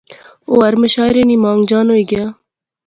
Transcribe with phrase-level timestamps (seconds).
[0.49, 2.25] او ہر مشاعرے نی مانگ جان ہوئی گیا